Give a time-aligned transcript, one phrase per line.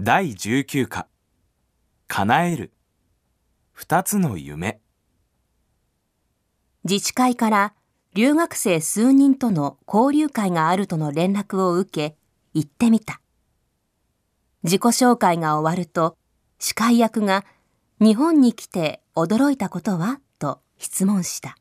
[0.00, 1.06] 第19課。
[2.08, 2.72] 叶える。
[3.70, 4.80] 二つの夢。
[6.82, 7.74] 自治会から
[8.12, 12.16] 留学生数人との交流会があるとの連絡を受け、
[12.54, 13.20] 行ってみた。
[14.64, 16.16] 自己紹介が終わると、
[16.58, 17.44] 司会役が
[18.00, 20.18] 日本に来て驚いたことは？
[20.40, 21.56] と質問した。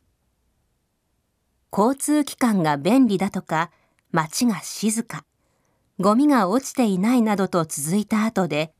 [1.71, 3.70] 交通機関が便利だとか、
[4.11, 5.23] 街が静か、
[6.00, 8.73] ゴミが落ちていないなどと続いた後で、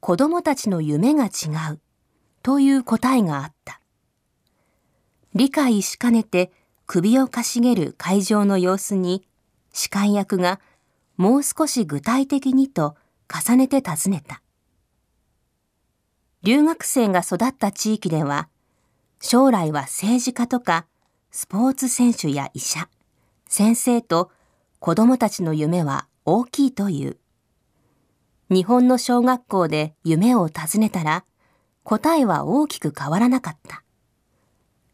[0.00, 1.80] 子供たちの夢が違う
[2.42, 3.80] という答えがあった。
[5.34, 6.50] 理解しかねて
[6.86, 9.26] 首をかしげる会場の様子に、
[9.72, 10.60] 司会役が
[11.16, 12.96] もう少し具体的にと
[13.28, 14.40] 重ねて尋ねた。
[16.42, 18.48] 留学生が育った地域では、
[19.20, 20.86] 将来は政治家とか
[21.30, 22.88] スポーツ選手や医者、
[23.46, 24.30] 先生と
[24.78, 27.18] 子供たちの夢は大きいという。
[28.50, 31.24] 日本の小学校で夢を尋ねたら、
[31.82, 33.82] 答えは大きく変わらなかった。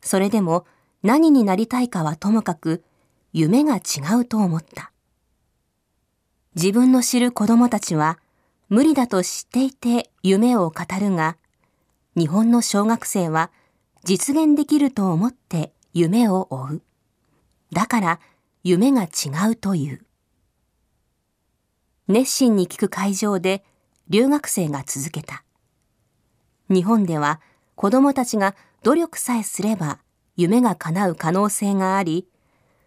[0.01, 0.67] それでも
[1.03, 2.83] 何になりたいかはともかく、
[3.33, 3.81] 夢が違
[4.21, 4.93] うと思った。
[6.57, 8.19] 自分の知る子供たちは、
[8.69, 11.37] 無理だと知っていて夢を語るが、
[12.17, 13.51] 日本の小学生は
[14.05, 16.83] 実現できると思って夢を追う。
[17.73, 18.21] だから
[18.65, 20.05] 夢が違うという。
[22.11, 23.63] 熱心に聞く会場で
[24.09, 25.45] 留学生が続けた。
[26.69, 27.41] 日本では
[27.77, 30.01] 子供たちが努力さえすれば
[30.37, 32.27] 夢が叶う可能性があり、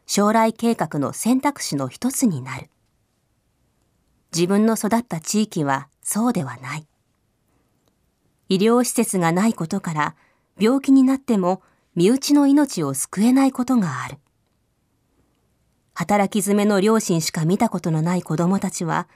[0.06, 2.70] 将来計画の選択肢の一つになる。
[4.36, 6.88] 自分の育った地域はそうではない。
[8.50, 10.16] 医療施設がないことから
[10.60, 11.62] 病気になっても
[11.96, 14.18] 身内の命を救えないことがある。
[15.94, 19.08] 働き詰めの両親しか見たことのない子供たちは、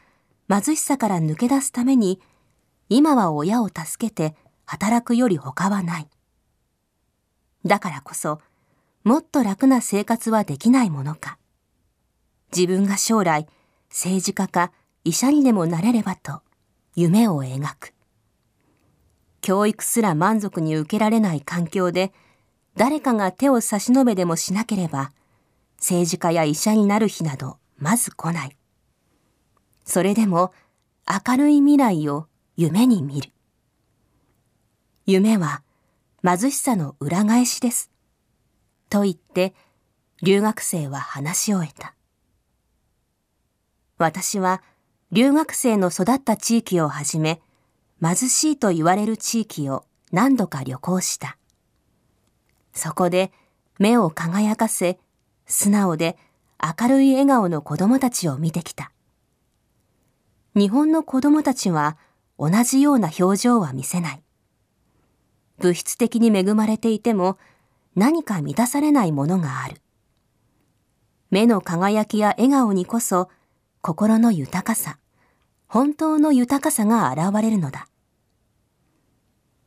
[0.50, 2.22] 貧しさから抜け出すために、
[2.89, 6.08] 今は親を助けて働くより他はない。
[7.66, 8.39] だからこそ、
[9.03, 11.38] もっと楽な生活はできないものか。
[12.56, 13.47] 自分が将来、
[13.90, 14.72] 政治家か
[15.03, 16.41] 医者にでもなれればと、
[16.96, 17.94] 夢を描く。
[19.41, 22.13] 教育すら満足に受けられない環境で、
[22.75, 25.12] 誰かが手を差し伸べでもしなければ、
[25.78, 28.58] 政治家や医者になる日などまず来ない。
[29.86, 30.54] それでも
[31.08, 33.32] 明るい未来を夢に見る。
[35.06, 35.64] 夢は
[36.24, 37.90] 貧しさの裏返しです。
[38.90, 39.54] と言って
[40.22, 41.94] 留学生は話し終えた。
[43.98, 44.62] 私は
[45.12, 47.42] 留学生の育った地域をはじめ
[48.02, 51.38] 貧しいと言われる地域を何度か旅行した。
[52.74, 53.32] そこで
[53.80, 55.00] 目を輝かせ
[55.47, 56.18] 素直で
[56.62, 58.91] 明るい笑顔の子供たちを見てきた。
[60.56, 61.97] 日本の子供たちは
[62.38, 64.24] 同じような表情は見せない。
[65.59, 67.38] 物質的に恵まれていても
[67.96, 69.81] 何か満たされないものがある。
[71.30, 73.29] 目の輝きや笑顔にこそ
[73.81, 74.97] 心の豊かさ、
[75.68, 77.88] 本当の豊かさが現れるのだ。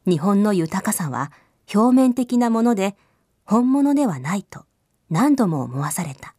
[0.06, 1.30] 日本の豊かさは
[1.72, 2.96] 表面的なもので
[3.44, 4.64] 本物ではないと
[5.10, 6.34] 何度も思わされた。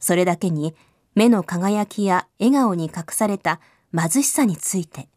[0.00, 0.74] それだけに
[1.14, 3.60] 目の輝きや笑顔に隠された
[3.96, 5.08] 貧しさについて、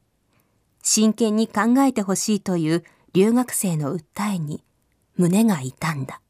[0.81, 2.83] 真剣に考えてほしいという
[3.13, 4.63] 留学生の訴えに
[5.17, 6.21] 胸が痛んだ。